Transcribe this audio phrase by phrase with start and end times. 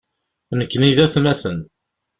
[0.59, 1.57] Nekni d atmaten.